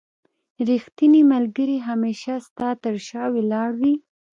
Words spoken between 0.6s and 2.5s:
رښتينی ملګري هميشه